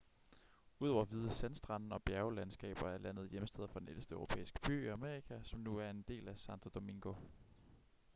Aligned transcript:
udover 0.79 1.05
hvide 1.05 1.29
sandstrande 1.29 1.93
og 1.95 2.03
bjerglandskaber 2.03 2.89
er 2.89 2.97
landet 2.97 3.29
hjemsted 3.29 3.67
for 3.67 3.79
den 3.79 3.87
ældste 3.89 4.15
europæiske 4.15 4.59
by 4.65 4.85
i 4.85 4.89
amerika 4.89 5.39
som 5.43 5.59
nu 5.59 5.77
er 5.77 5.89
en 5.89 6.01
del 6.07 6.27
af 6.27 6.37
santo 6.37 6.69
domingo 6.69 7.13